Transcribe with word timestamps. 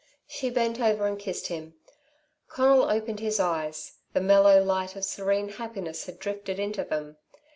She 0.25 0.49
bent 0.49 0.79
over 0.79 1.05
and 1.05 1.19
kissed 1.19 1.45
him. 1.45 1.75
Conal 2.49 2.89
opened 2.89 3.19
his 3.19 3.39
eyes. 3.39 3.99
The 4.13 4.19
mellow 4.19 4.63
light 4.63 4.95
of 4.95 5.05
serene 5.05 5.49
happiness 5.49 6.07
had 6.07 6.17
drifted 6.17 6.57
into 6.59 6.83
them. 6.83 7.17